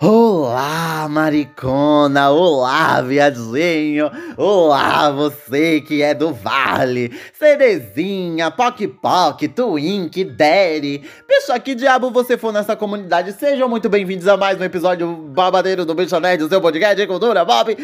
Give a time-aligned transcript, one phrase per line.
[0.00, 2.28] Olá, maricona!
[2.30, 4.10] Olá, viadinho!
[4.36, 7.16] Olá, você que é do Vale!
[7.32, 11.08] Cerezinha, Poc Poc, Twink, Daddy!
[11.28, 15.84] Pessoal, que diabo você for nessa comunidade, sejam muito bem-vindos a mais um episódio babadeiro
[15.84, 17.76] do Bicho Nerd, o seu podcast de cultura Bob!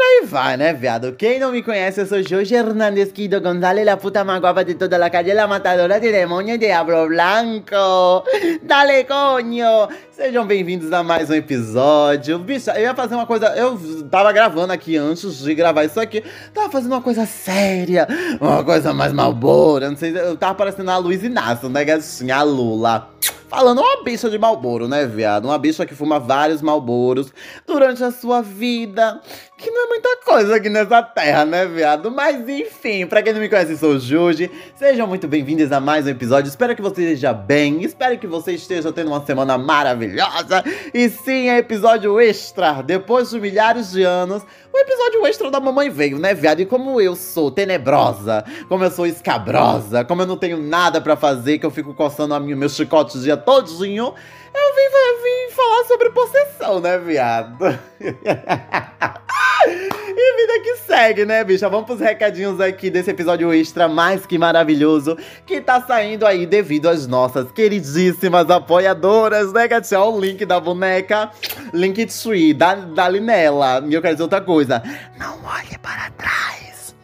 [0.00, 1.12] aí vai, né, viado?
[1.16, 4.76] Quem não me conhece, eu sou Jorge Hernández Quido González, la puta más guapa de
[4.76, 8.22] toda la calle, la matadora de demônio Diablo Blanco!
[8.62, 9.88] Dale, coño!
[10.12, 12.38] Sejam bem-vindos a mais um episódio.
[12.38, 13.48] Bicho, eu ia fazer uma coisa.
[13.56, 13.76] Eu
[14.08, 16.22] tava gravando aqui antes de gravar isso aqui.
[16.54, 18.06] Tava fazendo uma coisa séria,
[18.40, 19.90] uma coisa mais malbora.
[19.90, 22.36] Não sei, eu tava parecendo a Luiz Inácio, né, gatinha?
[22.36, 23.10] A Lula.
[23.48, 25.46] Falando uma bicha de Malboro, né, viado?
[25.46, 27.32] Uma bicha que fuma vários Malboros
[27.66, 29.20] durante a sua vida.
[29.58, 32.12] Que não é muita coisa aqui nessa terra, né, viado?
[32.12, 34.48] Mas enfim, pra quem não me conhece, sou o Juji.
[34.76, 36.48] Sejam muito bem-vindos a mais um episódio.
[36.48, 37.82] Espero que você esteja bem.
[37.82, 40.62] Espero que você esteja tendo uma semana maravilhosa.
[40.94, 42.82] E sim, é episódio extra.
[42.82, 46.60] Depois de milhares de anos, o episódio extra da mamãe veio, né, viado?
[46.60, 51.16] E como eu sou tenebrosa, como eu sou escabrosa, como eu não tenho nada pra
[51.16, 54.14] fazer, que eu fico coçando a minha, meu chicote o dia todinho,
[54.54, 57.58] eu vim, eu vim falar sobre possessão, né, viado?
[60.20, 61.68] E vida que segue, né, bicha?
[61.68, 65.16] Vamos pros recadinhos aqui desse episódio extra mais que maravilhoso
[65.46, 70.02] que tá saindo aí devido às nossas queridíssimas apoiadoras, né, gatinha?
[70.02, 71.30] O link da boneca,
[71.72, 73.84] Linktree, da, da Linela.
[73.86, 74.82] E eu quero dizer outra coisa.
[75.16, 76.96] Não olhe para trás.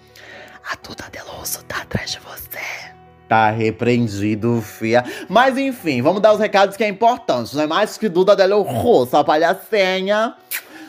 [0.68, 2.58] A Duda Deloso tá atrás de você.
[3.28, 5.04] Tá repreendido, fia.
[5.28, 7.66] Mas enfim, vamos dar os recados que é importante, né?
[7.66, 10.34] Mais que Duda Deloso, a palhacinha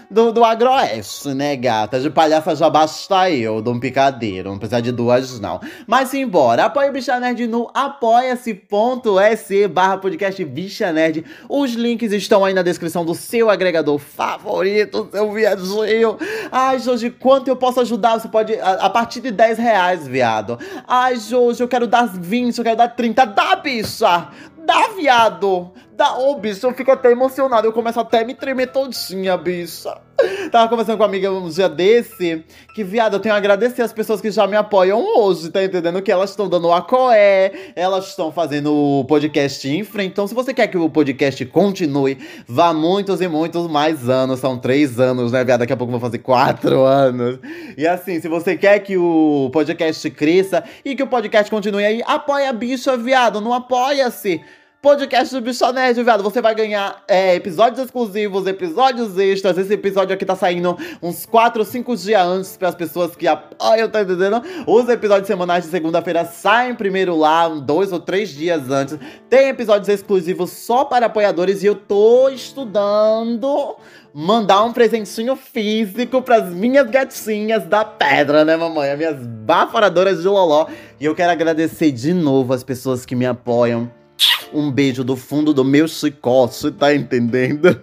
[0.10, 2.00] do, do agroeste, né, gata?
[2.00, 4.50] De palhaça já basta eu, de um picadeiro.
[4.50, 5.60] Não precisa de duas, não.
[5.88, 6.66] Mas embora.
[6.66, 11.26] Apoie o Bicha Nerd no apoia-se.se barra podcast Bicha Nerd.
[11.50, 16.18] Os links estão aí na descrição do seu agregador favorito, seu viadinho.
[16.52, 18.20] Ai, Jorge, quanto eu posso ajudar?
[18.20, 18.54] Você pode.
[18.60, 20.58] A, a, partir de 10 reais, viado.
[20.88, 23.26] Ai, Jorge, eu quero dar 20, eu quero dar 30.
[23.26, 24.30] Dá, bicha!
[24.66, 25.72] Dá, viado!
[25.92, 27.68] Dá, ô, oh, bicho, eu fico até emocionado.
[27.68, 30.02] Eu começo até a me tremer todinha, bicha.
[30.52, 32.44] Tava conversando com uma amiga um dia desse,
[32.74, 36.02] que, viado, eu tenho a agradecer as pessoas que já me apoiam hoje, tá entendendo?
[36.02, 40.12] Que elas estão dando o acoé, elas estão fazendo o podcast em frente.
[40.12, 42.18] Então, se você quer que o podcast continue,
[42.48, 44.40] vá muitos e muitos mais anos.
[44.40, 45.60] São três anos, né, viado?
[45.60, 47.40] Daqui a pouco vou fazer quatro anos.
[47.78, 52.02] E assim, se você quer que o podcast cresça e que o podcast continue aí,
[52.06, 53.42] apoia a bicha, viado.
[53.42, 54.42] Não apoia-se
[54.86, 56.22] podcast do Bicho Nerd, viado.
[56.22, 59.58] Você vai ganhar é, episódios exclusivos, episódios extras.
[59.58, 63.28] Esse episódio aqui tá saindo uns 4 ou 5 dias antes para as pessoas que
[63.28, 64.44] apoiam, tá entendendo?
[64.68, 69.00] Os episódios semanais de segunda-feira saem primeiro lá, dois ou três dias antes.
[69.28, 73.78] Tem episódios exclusivos só para apoiadores e eu tô estudando
[74.14, 78.92] mandar um presentinho físico pras minhas gatinhas da pedra, né, mamãe?
[78.92, 80.68] As minhas baforadoras de loló.
[81.00, 83.92] E eu quero agradecer de novo as pessoas que me apoiam
[84.56, 87.80] um beijo do fundo do meu chicote, tá entendendo?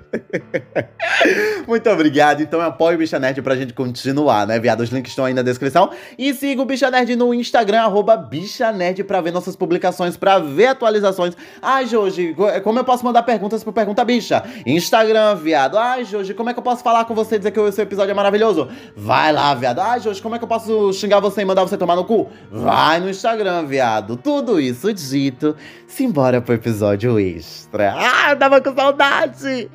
[1.68, 2.42] Muito obrigado.
[2.42, 4.80] Então apoie o Bicha Nerd pra gente continuar, né, viado?
[4.80, 5.90] Os links estão aí na descrição.
[6.18, 10.38] E siga o Bicha Nerd no Instagram, arroba Bicha Nerd, pra ver nossas publicações, pra
[10.38, 11.36] ver atualizações.
[11.60, 12.34] Ai, Jorge,
[12.64, 14.42] como eu posso mandar perguntas pro Pergunta Bicha?
[14.64, 15.76] Instagram, viado.
[15.76, 17.84] Ai, Jorge, como é que eu posso falar com você e dizer que o seu
[17.84, 18.68] episódio é maravilhoso?
[18.96, 19.80] Vai lá, viado.
[19.80, 22.28] Ai, Jorge, como é que eu posso xingar você e mandar você tomar no cu?
[22.50, 24.16] Vai no Instagram, viado.
[24.16, 25.56] Tudo isso dito,
[25.86, 27.92] simbora pro episódio extra.
[27.92, 29.68] Ah, tava com saudade!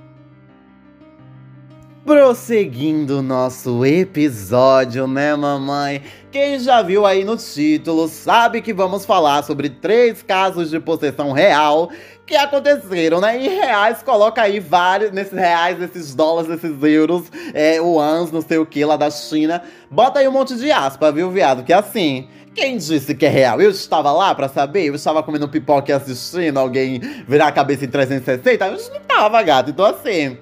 [2.05, 6.01] Prosseguindo nosso episódio, né, mamãe?
[6.31, 11.33] Quem já viu aí no título sabe que vamos falar sobre três casos de possessão
[11.33, 11.89] real
[12.25, 13.37] que aconteceram, né?
[13.37, 18.57] Em reais, coloca aí vários, nesses reais, nesses dólares, nesses euros, é, ans, não sei
[18.57, 19.61] o que, lá da China.
[19.91, 21.65] Bota aí um monte de aspa, viu, viado?
[21.65, 23.61] Que assim, quem disse que é real?
[23.61, 27.85] Eu estava lá para saber, eu estava comendo pipoca e assistindo alguém virar a cabeça
[27.85, 29.69] em 360, eu não tava, gato.
[29.69, 30.37] Então assim,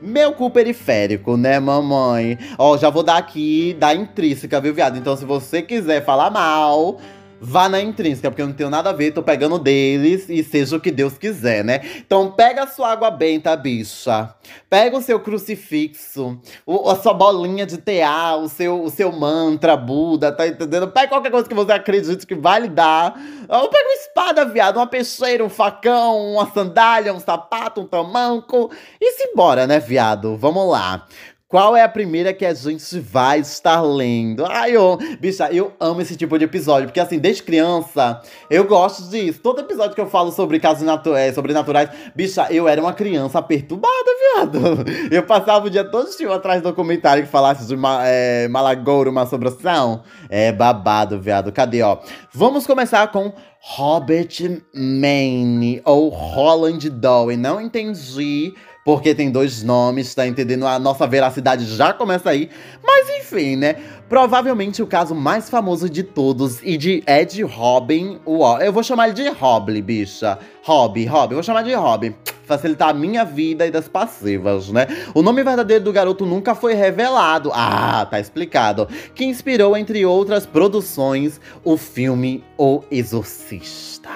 [0.00, 2.38] meu cu periférico, né, mamãe?
[2.56, 4.96] Ó, já vou dar aqui da intrínseca, viu, viado?
[4.96, 7.00] Então, se você quiser falar mal,
[7.40, 10.76] vá na intrínseca, porque eu não tenho nada a ver, tô pegando deles e seja
[10.76, 11.80] o que Deus quiser, né?
[11.98, 14.34] Então pega a sua água benta, bicha.
[14.68, 19.76] Pega o seu crucifixo, o, a sua bolinha de tear, o seu, o seu mantra,
[19.76, 20.88] Buda, tá entendendo?
[20.88, 23.14] Pega qualquer coisa que você acredite que vai lhe dar.
[23.48, 28.70] Ou pega uma espada, viado, uma peixeira, um facão, uma sandália, um sapato, um tamanco.
[29.00, 30.36] E se embora, né, viado?
[30.36, 31.06] Vamos lá.
[31.48, 34.44] Qual é a primeira que a gente vai estar lendo?
[34.46, 38.20] Ai, eu, bicha, eu amo esse tipo de episódio, porque assim, desde criança,
[38.50, 39.38] eu gosto disso.
[39.40, 40.84] Todo episódio que eu falo sobre casos
[41.16, 43.94] é, sobrenaturais, bicha, eu era uma criança perturbada,
[44.34, 44.60] viado.
[45.08, 49.10] Eu passava o dia todo estilo atrás do documentário que falasse de uma, é, Malagouro,
[49.10, 50.02] uma assombração.
[50.28, 51.52] É babado, viado.
[51.52, 51.98] Cadê, ó?
[52.32, 54.28] Vamos começar com Robert
[54.74, 57.36] Maine, ou Holland Dowie.
[57.36, 58.52] Não entendi
[58.86, 60.64] porque tem dois nomes, tá entendendo?
[60.64, 62.48] A nossa veracidade já começa aí.
[62.86, 63.74] Mas enfim, né?
[64.08, 68.20] Provavelmente o caso mais famoso de todos e de Ed Robin.
[68.64, 70.38] Eu vou chamar ele de Hobby, bicha.
[70.62, 71.32] Hobby, Hobby.
[71.32, 72.14] Eu vou chamar de Hobby.
[72.44, 74.86] Facilitar a minha vida e das passivas, né?
[75.12, 77.50] O nome verdadeiro do garoto nunca foi revelado.
[77.52, 78.86] Ah, tá explicado.
[79.16, 84.10] Que inspirou, entre outras produções, o filme O Exorcista.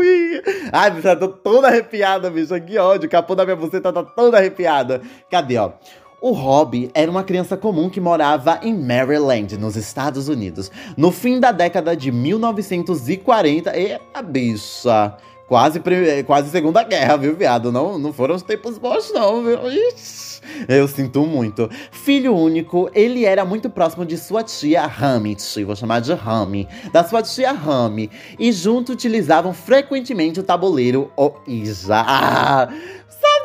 [0.00, 0.42] Ui!
[0.72, 2.58] Ai, bicha, tô toda arrepiada, bicho.
[2.62, 3.06] Que ódio.
[3.06, 5.02] O capô da minha buceta tá toda arrepiada.
[5.30, 5.72] Cadê, ó?
[6.22, 11.40] O Rob era uma criança comum que morava em Maryland, nos Estados Unidos, no fim
[11.40, 13.74] da década de 1940.
[13.74, 15.16] Eita, bicha!
[15.50, 15.82] Quase,
[16.24, 17.72] quase Segunda Guerra, viu, viado?
[17.72, 19.58] Não, não foram os tempos bons, não, viu?
[19.68, 20.40] Ixi.
[20.68, 21.68] Eu sinto muito.
[21.90, 27.02] Filho único, ele era muito próximo de sua tia Hamit, vou chamar de Rami, da
[27.02, 28.08] sua tia Rami,
[28.38, 31.96] e junto utilizavam frequentemente o tabuleiro Oija.
[31.96, 32.68] Ah,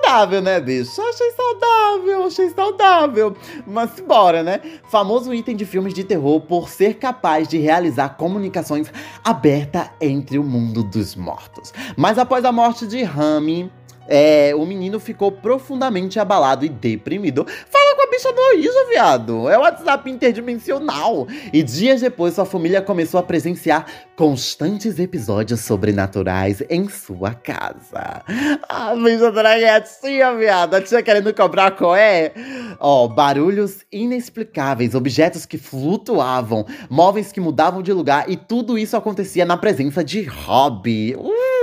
[0.06, 1.02] saudável, né, bicho?
[1.02, 3.36] Achei saudável, achei saudável.
[3.66, 4.62] Mas bora, né?
[4.90, 8.92] Famoso item de filmes de terror por ser capaz de realizar comunicações
[9.24, 11.74] abertas entre o mundo dos mortos.
[11.98, 13.72] Mas após a morte de Rami,
[14.08, 17.46] é, o menino ficou profundamente abalado e deprimido.
[17.96, 19.50] Com a bicha do Oísa, viado.
[19.50, 21.28] É o WhatsApp interdimensional.
[21.52, 28.24] E dias depois, sua família começou a presenciar constantes episódios sobrenaturais em sua casa.
[28.68, 30.76] A bicha da viado.
[30.76, 32.34] A tia querendo cobrar coé.
[32.80, 38.30] Ó, barulhos inexplicáveis, objetos que flutuavam, móveis que mudavam de lugar.
[38.30, 41.16] E tudo isso acontecia na presença de Robbie.
[41.16, 41.55] Ui!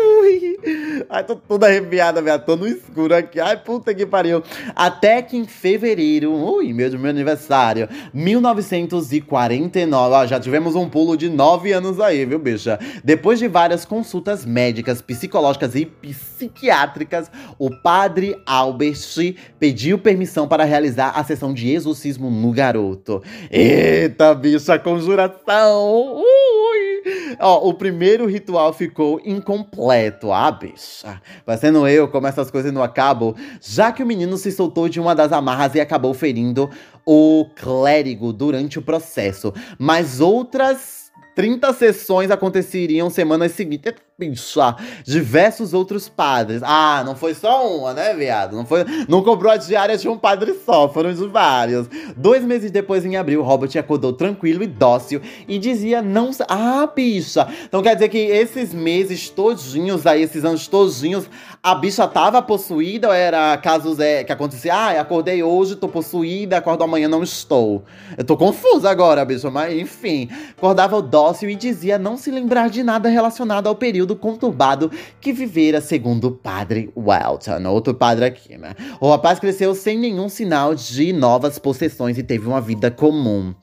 [1.08, 2.44] Ai, tô toda arrepiada, velho.
[2.44, 3.40] Tô no escuro aqui.
[3.40, 4.42] Ai, puta que pariu.
[4.74, 10.14] Até que em fevereiro, ui, meu, meu aniversário, 1949.
[10.14, 12.78] Ó, já tivemos um pulo de nove anos aí, viu, bicha?
[13.04, 18.92] Depois de várias consultas médicas, psicológicas e psiquiátricas, o padre Albert
[19.58, 23.22] pediu permissão para realizar a sessão de exorcismo no garoto.
[23.50, 26.16] Eita, bicha, conjuração!
[26.16, 26.41] Ui!
[27.38, 30.32] Ó, o primeiro ritual ficou incompleto.
[30.32, 31.20] Ah, bicha.
[31.44, 33.34] Parecendo eu, como essas coisas não acabam.
[33.60, 36.70] Já que o menino se soltou de uma das amarras e acabou ferindo
[37.06, 39.52] o clérigo durante o processo.
[39.78, 41.02] Mas outras
[41.34, 43.94] 30 sessões aconteceriam semanas seguintes
[44.30, 46.62] bicha, diversos outros padres.
[46.62, 48.54] Ah, não foi só uma, né, viado?
[48.54, 51.88] Não, foi, não cobrou a diária de um padre só, foram de vários.
[52.16, 56.30] Dois meses depois, em abril, Robert acordou tranquilo e dócil e dizia não.
[56.48, 57.48] Ah, bicha!
[57.64, 61.28] Então quer dizer que esses meses todinhos aí, esses anos todinhos,
[61.62, 64.74] a bicha tava possuída ou era casos é, que acontecia?
[64.74, 67.84] Ah, acordei hoje, tô possuída, acordo amanhã, não estou.
[68.16, 70.28] Eu tô confusa agora, bicha, mas enfim.
[70.56, 75.80] Acordava dócil e dizia não se lembrar de nada relacionado ao período conturbado que vivera
[75.80, 78.74] segundo o padre Welton, outro padre aqui, né?
[79.00, 83.54] O rapaz cresceu sem nenhum sinal de novas possessões e teve uma vida comum.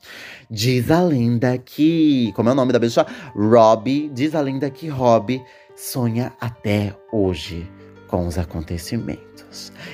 [0.50, 2.32] Diz a lenda que.
[2.34, 3.06] Como é o nome da bicha?
[3.34, 4.10] Robbie.
[4.12, 5.42] Diz a lenda que Robbie
[5.76, 7.79] sonha até hoje
[8.10, 9.30] com os acontecimentos.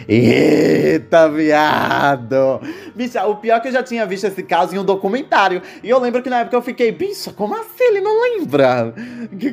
[0.09, 2.61] Eita, viado!
[2.95, 5.63] Bicha, o pior é que eu já tinha visto esse caso em um documentário.
[5.83, 8.95] E eu lembro que na época eu fiquei, bicha, como assim ele não lembra?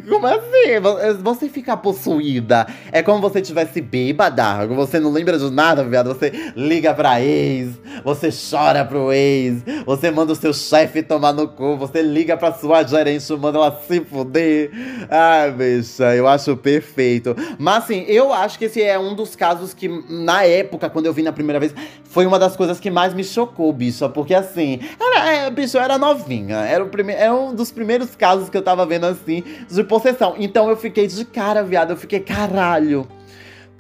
[0.08, 0.80] Como assim?
[1.24, 4.68] Você ficar possuída é como você tivesse bêbada.
[4.68, 6.08] Você não lembra de nada, viado.
[6.10, 7.72] Você liga pra ex,
[8.04, 12.54] você chora pro ex, você manda o seu chefe tomar no cu, você liga pra
[12.54, 14.70] sua gerente, manda ela se fuder.
[15.10, 17.36] Ai, bicha, eu acho perfeito.
[17.58, 21.14] Mas assim, eu acho que esse é um dos casos que, na época, quando eu
[21.14, 24.08] vi na primeira vez, foi uma das coisas que mais me chocou, bicho.
[24.10, 26.58] Porque assim, era, é, bicho, eu era novinha.
[26.58, 30.36] Era, o era um dos primeiros casos que eu tava vendo assim de possessão.
[30.38, 31.92] Então eu fiquei de cara, viado.
[31.92, 33.08] Eu fiquei, caralho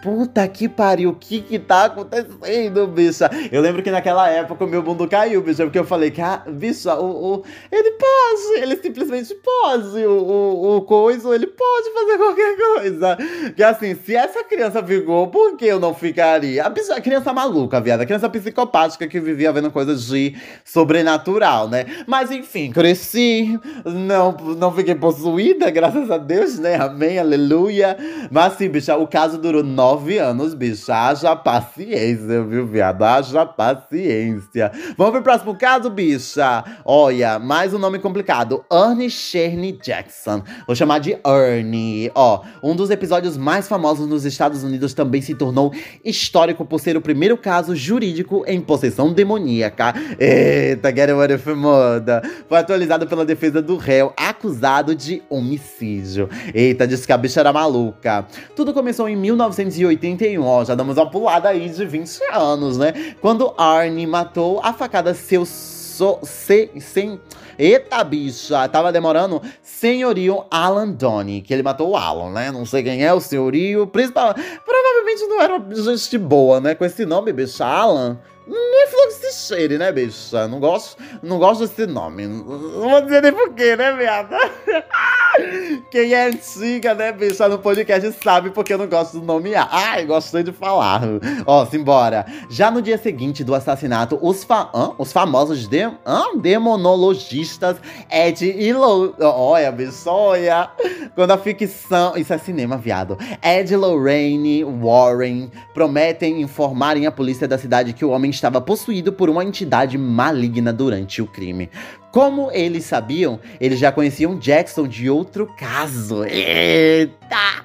[0.03, 3.29] puta que pariu, o que que tá acontecendo, bicha?
[3.49, 6.43] Eu lembro que naquela época o meu mundo caiu, bicha, porque eu falei que, ah,
[6.45, 12.17] bicha, o, o, ele pode, ele simplesmente pode, o, o, o coisa, ele pode fazer
[12.17, 13.17] qualquer coisa.
[13.55, 16.65] Que assim, se essa criança ficou, por que eu não ficaria?
[16.65, 21.69] A, bicha, a criança maluca, viada, a criança psicopática que vivia vendo coisas de sobrenatural,
[21.69, 21.85] né?
[22.05, 26.75] Mas enfim, cresci, não, não fiquei possuída, graças a Deus, né?
[26.75, 27.95] Amém, aleluia.
[28.29, 30.95] Mas assim, bicha, o caso durou nove nove anos, bicha.
[30.95, 33.03] Haja paciência, viu, viado?
[33.03, 34.71] Haja paciência.
[34.97, 36.63] Vamos pro próximo caso, bicha.
[36.83, 38.65] Olha, mais um nome complicado.
[38.71, 40.41] Ernie Sherney Jackson.
[40.65, 42.11] Vou chamar de Ernie.
[42.15, 45.71] Ó, um dos episódios mais famosos nos Estados Unidos também se tornou
[46.03, 49.93] histórico por ser o primeiro caso jurídico em possessão demoníaca.
[50.19, 52.23] Eita, get what if moda.
[52.49, 54.11] Foi atualizado pela defesa do réu
[54.43, 56.29] acusado de homicídio.
[56.53, 58.27] Eita, disse que a bicha era maluca.
[58.53, 63.15] Tudo começou em 1981, ó, já damos uma pulada aí de 20 anos, né?
[63.21, 67.19] Quando Arnie matou a facada seu so, se, sem.
[67.57, 69.41] Eita, bicha, tava demorando.
[69.61, 72.51] Senhorio Alan Donny, que ele matou o Alan, né?
[72.51, 73.87] Não sei quem é o senhorio.
[73.87, 76.75] Principal, provavelmente não era gente boa, né?
[76.75, 78.19] Com esse nome, bicha, Alan.
[78.45, 80.47] Não é flor que se cheire, né, bicha?
[80.47, 82.27] Não gosto, não gosto desse nome.
[82.27, 82.43] Não
[82.89, 84.37] vou dizer nem porquê, né, viada?
[85.89, 89.67] Quem é antiga, né, bicha, no podcast sabe porque eu não gosto do nome A.
[89.71, 91.01] Ai, gostei de falar.
[91.45, 92.25] Ó, simbora.
[92.49, 94.91] Já no dia seguinte do assassinato, os, fa Hã?
[94.97, 96.23] os famosos de Hã?
[96.35, 97.77] demonologistas
[98.11, 99.15] Ed e Lo...
[99.19, 100.69] Olha, bicho, olha.
[101.15, 102.15] Quando a ficção...
[102.17, 103.17] Isso é cinema, viado.
[103.41, 109.29] Ed Lorraine Warren prometem informarem a polícia da cidade que o homem estava possuído por
[109.29, 111.69] uma entidade maligna durante o crime.
[112.13, 116.23] Como eles sabiam, eles já conheciam Jackson de outro caso.
[116.25, 117.63] Eita!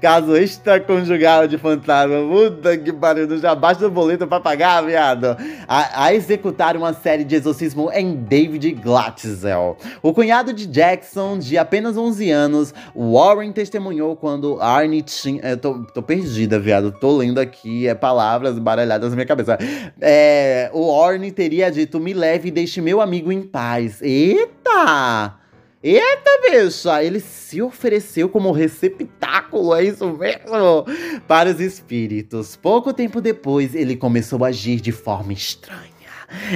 [0.00, 2.16] Caso extraconjugal de fantasma.
[2.26, 5.36] Puta que pariu, já basta o boleto pra pagar, viado.
[5.68, 9.76] A, a, executar uma série de exorcismo em David Glatzel.
[10.02, 15.42] O cunhado de Jackson, de apenas 11 anos, Warren testemunhou quando Arnie tinha...
[15.42, 16.92] Eu tô, tô perdida, viado.
[16.92, 19.58] Tô lendo aqui, é palavras baralhadas na minha cabeça.
[20.00, 24.00] É, o Warren teria dito, me leve e deixe meu amigo em paz reais.
[24.02, 25.34] Eita!
[25.82, 27.02] Eita, bicha!
[27.02, 30.86] Ele se ofereceu como receptáculo, é isso mesmo?
[31.26, 32.56] Para os espíritos.
[32.56, 35.90] Pouco tempo depois, ele começou a agir de forma estranha.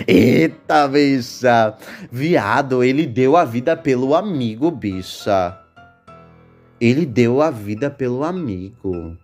[0.07, 1.77] Eita, bicha!
[2.11, 5.57] Viado, ele deu a vida pelo amigo, bicha.
[6.81, 9.17] Ele deu a vida pelo amigo.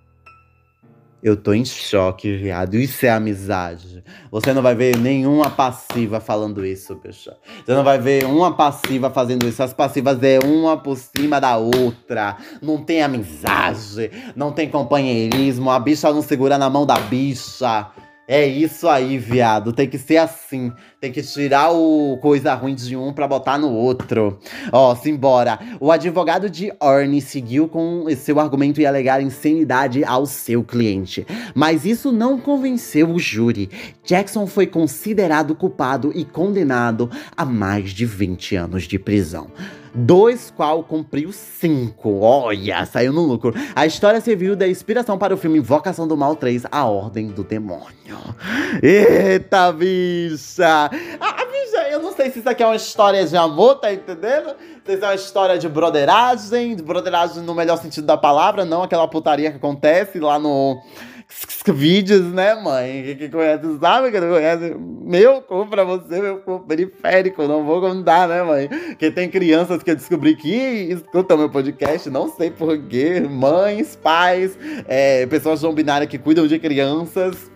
[1.22, 2.74] Eu tô em choque, viado.
[2.74, 4.04] Isso é amizade.
[4.30, 7.30] Você não vai ver nenhuma passiva falando isso, bicho.
[7.64, 9.62] Você não vai ver uma passiva fazendo isso.
[9.62, 12.36] As passivas é uma por cima da outra.
[12.60, 15.70] Não tem amizade, não tem companheirismo.
[15.70, 17.90] A bicha não segura na mão da bicha.
[18.28, 19.72] É isso aí, viado.
[19.72, 20.72] Tem que ser assim.
[21.00, 24.40] Tem que tirar o coisa ruim de um para botar no outro.
[24.72, 25.58] Ó, simbora.
[25.78, 31.24] O advogado de Orne seguiu com seu argumento e alegar insanidade ao seu cliente.
[31.54, 33.70] Mas isso não convenceu o júri.
[34.04, 39.48] Jackson foi considerado culpado e condenado a mais de 20 anos de prisão
[39.96, 42.20] dois qual cumpriu cinco.
[42.20, 43.54] Olha, saiu no lucro.
[43.74, 47.42] A história serviu de inspiração para o filme Invocação do Mal 3, A Ordem do
[47.42, 48.18] Demônio.
[48.82, 50.90] Eita, bicha!
[51.20, 54.54] Ah, bicha, eu não sei se isso aqui é uma história de amor, tá entendendo?
[54.84, 58.82] Se isso é uma história de broderagem, de broderagem no melhor sentido da palavra, não
[58.82, 60.80] aquela putaria que acontece lá no
[61.74, 63.16] vídeos, né, mãe?
[63.18, 64.74] Que conhece sabe que não conhece.
[64.78, 67.46] Meu cu pra você, meu cu periférico.
[67.46, 68.68] Não vou contar, né, mãe?
[68.68, 73.20] Porque tem crianças que eu descobri que escutam meu podcast, não sei porquê.
[73.20, 77.50] Mães, pais, é, pessoas não binárias que cuidam de crianças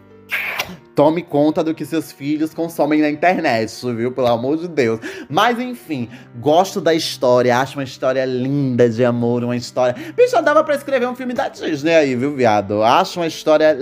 [1.00, 4.12] Tome conta do que seus filhos consomem na internet, viu?
[4.12, 5.00] Pelo amor de Deus.
[5.30, 9.94] Mas enfim, gosto da história, acho uma história linda de amor, uma história.
[10.14, 12.82] Bicho, dava pra escrever um filme da Disney aí, viu, viado?
[12.82, 13.74] Acho uma história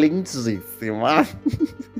[0.00, 1.26] lindíssima.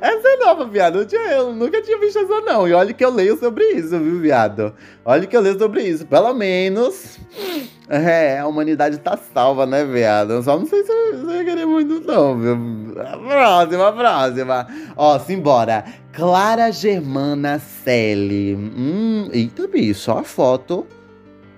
[0.00, 1.06] Essa é nova, viado.
[1.10, 2.66] Eu, eu, nunca tinha visto essa, não.
[2.68, 4.74] E olha que eu leio sobre isso, viu, viado?
[5.04, 6.06] Olha que eu leio sobre isso.
[6.06, 7.18] Pelo menos.
[7.88, 10.42] É, a humanidade tá salva, né, viado?
[10.42, 12.56] Só não sei se você vai querer muito, não, viu?
[13.74, 14.66] Próxima, próxima.
[14.96, 15.84] Ó, simbora.
[16.12, 18.54] Clara Germana Selle.
[18.54, 20.86] Hum, eita, bicho, ó a foto.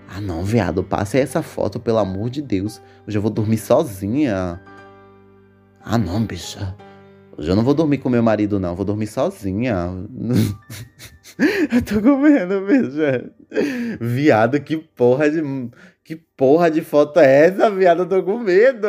[0.09, 2.81] Ah, não, viado, passe essa foto, pelo amor de Deus.
[3.07, 4.61] Hoje eu vou dormir sozinha.
[5.85, 6.75] Ah, não, bicha.
[7.37, 8.75] Hoje eu não vou dormir com meu marido, não.
[8.75, 9.91] Vou dormir sozinha.
[11.71, 13.31] eu tô com medo, bicha.
[14.01, 15.43] Viado, que porra de.
[16.07, 18.07] Que porra de foto é essa, viado?
[18.07, 18.87] Tô com medo.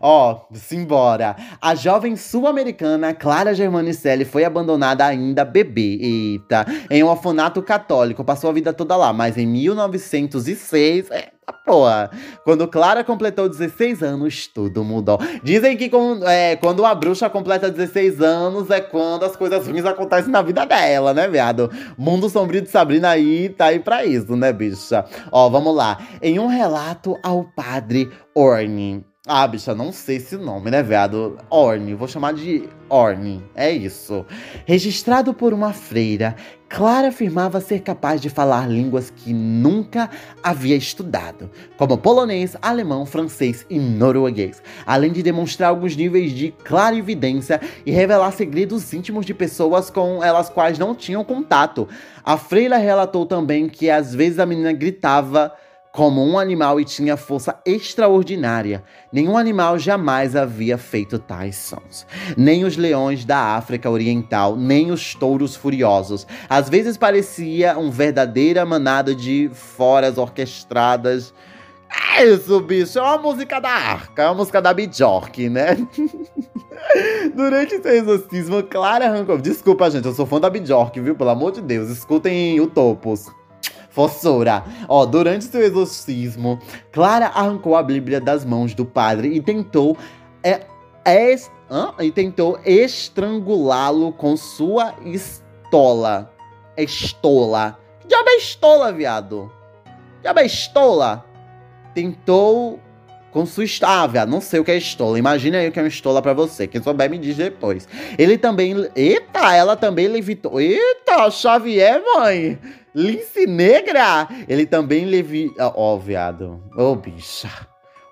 [0.00, 1.34] Ó, simbora.
[1.60, 5.98] A jovem sul-americana Clara Germanicelli foi abandonada ainda bebê.
[6.00, 6.64] Eita.
[6.88, 8.22] Em um orfanato católico.
[8.22, 9.12] Passou a vida toda lá.
[9.12, 11.10] Mas em 1906.
[11.10, 12.10] É, porra.
[12.44, 15.18] Quando Clara completou 16 anos, tudo mudou.
[15.42, 19.84] Dizem que com, é, quando a bruxa completa 16 anos é quando as coisas ruins
[19.84, 21.70] acontecem na vida dela, né, viado?
[21.96, 25.04] Mundo Sombrio de Sabrina aí tá aí pra isso, né, bicha?
[25.30, 25.98] Ó, vamos lá.
[26.22, 31.38] Em um relato ao padre Orne, Ah, bicha, não sei esse nome, né, viado?
[31.48, 34.26] Orne, vou chamar de Orne, é isso.
[34.66, 36.34] Registrado por uma freira,
[36.68, 40.10] Clara afirmava ser capaz de falar línguas que nunca
[40.42, 47.60] havia estudado, como polonês, alemão, francês e norueguês, além de demonstrar alguns níveis de clarividência
[47.86, 51.88] e revelar segredos íntimos de pessoas com elas quais não tinham contato.
[52.24, 55.52] A freira relatou também que às vezes a menina gritava
[55.92, 58.82] como um animal e tinha força extraordinária.
[59.12, 62.06] Nenhum animal jamais havia feito tais sons.
[62.36, 66.26] Nem os leões da África Oriental, nem os touros furiosos.
[66.48, 71.34] Às vezes parecia uma verdadeira manada de foras orquestradas.
[72.16, 75.76] É isso, bicho, é uma música da arca, é uma música da Bjork, né?
[77.34, 79.38] Durante seu exorcismo, Clara arrancou.
[79.38, 81.16] Desculpa, gente, eu sou fã da Bjork, viu?
[81.16, 83.26] Pelo amor de Deus, escutem o Topos.
[83.90, 84.64] Fossora.
[84.88, 86.58] Ó, durante seu exorcismo,
[86.92, 89.96] Clara arrancou a Bíblia das mãos do padre e tentou.
[90.42, 90.62] É,
[91.04, 91.34] é,
[92.00, 96.32] e tentou estrangulá-lo com sua estola.
[96.76, 97.78] Estola.
[98.00, 99.52] Que diabo é estola, viado?
[99.84, 101.24] Que diabo é estola?
[101.94, 102.80] Tentou
[103.32, 104.02] com sua estola.
[104.02, 105.18] Ah, viado, não sei o que é estola.
[105.18, 106.66] Imagina aí o que é uma estola pra você.
[106.66, 107.88] Quem souber me diz depois.
[108.18, 108.88] Ele também.
[108.94, 110.60] Eita, ela também levitou.
[110.60, 112.58] Eita, Xavier, mãe!
[112.94, 114.28] Lince negra!
[114.48, 115.52] Ele também levi.
[115.58, 116.62] Ó, oh, viado.
[116.76, 117.50] Ô, oh, bicha.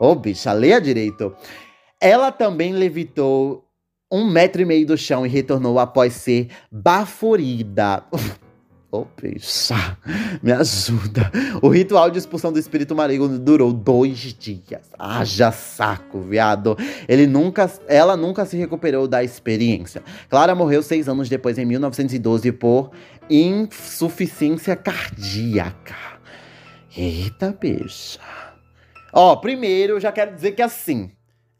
[0.00, 1.34] Ô, oh, bicha, leia direito.
[2.00, 3.64] Ela também levitou
[4.10, 8.04] um metro e meio do chão e retornou após ser baforida.
[8.90, 9.98] Ô, oh, bicha,
[10.42, 11.30] me ajuda.
[11.60, 14.90] O ritual de expulsão do espírito maligno durou dois dias.
[14.98, 16.74] Haja saco, viado.
[17.06, 20.02] Ele nunca, ela nunca se recuperou da experiência.
[20.30, 22.90] Clara morreu seis anos depois, em 1912, por
[23.28, 25.96] insuficiência cardíaca.
[26.96, 28.20] Eita, bicha.
[29.12, 31.10] Ó, primeiro, eu já quero dizer que assim,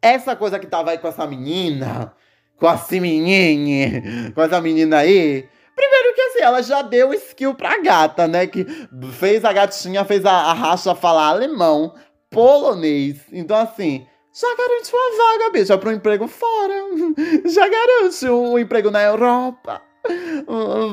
[0.01, 2.11] essa coisa que tava aí com essa menina,
[2.57, 5.47] com a menina, com essa menina aí
[5.79, 8.49] Primeiro que assim, ela já deu skill pra gata, né?
[8.49, 8.67] Que
[9.13, 11.95] fez a gatinha, fez a, a racha falar alemão,
[12.29, 13.21] polonês.
[13.33, 14.05] Então, assim,
[14.35, 16.75] já garante uma vaga, bicho, para um emprego fora.
[17.47, 19.81] Já garante um emprego na Europa.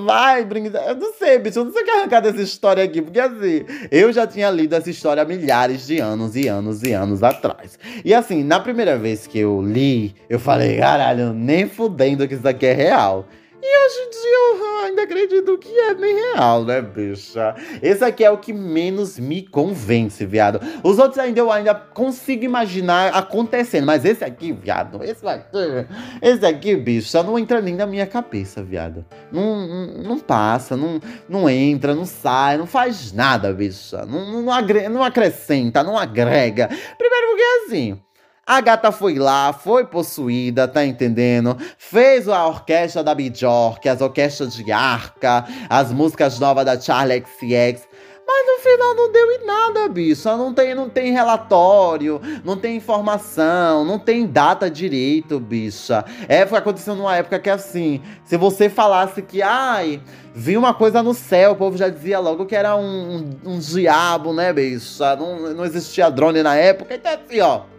[0.06, 0.88] Vai, brincar.
[0.88, 3.66] Eu não sei, bicho, eu não sei o que arrancar dessa história aqui, porque assim,
[3.92, 7.80] eu já tinha lido essa história milhares de anos e anos e anos atrás.
[8.04, 12.48] E assim, na primeira vez que eu li, eu falei, caralho, nem fudendo que isso
[12.48, 13.26] aqui é real.
[13.68, 17.56] E hoje em dia eu ainda acredito que é bem real, né, bicha?
[17.82, 20.62] Esse aqui é o que menos me convence, viado.
[20.84, 25.88] Os outros ainda eu ainda consigo imaginar acontecendo, mas esse aqui, viado, esse aqui,
[26.22, 29.04] esse aqui, bicha, não entra nem na minha cabeça, viado.
[29.32, 34.06] Não, não, não passa, não, não entra, não sai, não faz nada, bicha.
[34.06, 36.70] Não, não, não, não acrescenta, não agrega.
[37.00, 38.05] Primeiro porque é assim.
[38.48, 41.58] A gata foi lá, foi possuída, tá entendendo?
[41.80, 47.88] Fez a orquestra da Bjork, as orquestras de arca, as músicas novas da Charlie XCX.
[48.28, 50.30] Mas no final não deu em nada, bicho.
[50.38, 56.06] Não tem, não tem relatório, não tem informação, não tem data direito, bicha.
[56.30, 60.00] É, foi acontecendo numa época que assim, se você falasse que, ai,
[60.36, 63.60] vi uma coisa no céu, o povo já dizia logo que era um, um, um
[63.60, 65.16] diabo, né, bicha?
[65.16, 67.74] Não, não existia drone na época, então assim, ó.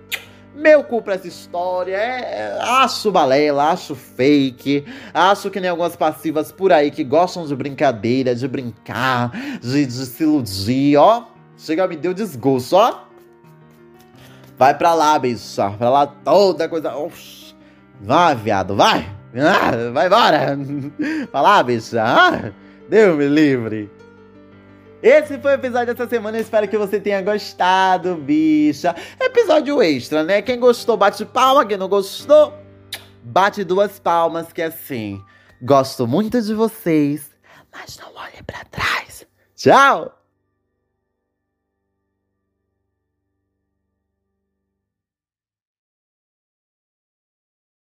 [0.57, 1.95] Meu cu pra essa história.
[1.95, 4.87] É, é, acho balela, acho fake.
[5.13, 9.93] Acho que nem algumas passivas por aí que gostam de brincadeira, de brincar, de, de
[9.93, 11.25] se iludir, ó.
[11.59, 13.05] Chega, me deu desgosto, ó.
[14.59, 15.71] Vai pra lá, bicha.
[15.73, 16.97] Pra lá toda coisa.
[16.97, 17.55] Oxi.
[18.01, 19.15] Vai, viado, vai.
[19.35, 20.59] Ah, vai embora.
[21.31, 22.03] Vai lá, bicha.
[22.03, 22.51] Ah,
[22.89, 23.91] Deus me livre.
[25.07, 26.37] Esse foi o episódio dessa semana.
[26.37, 28.93] Eu espero que você tenha gostado, bicha.
[29.21, 30.43] Episódio extra, né?
[30.43, 31.65] Quem gostou, bate palma.
[31.65, 32.53] Quem não gostou,
[33.23, 34.53] bate duas palmas.
[34.53, 35.23] Que é assim,
[35.63, 37.31] gosto muito de vocês,
[37.73, 39.25] mas não olhe para trás.
[39.55, 40.26] Tchau!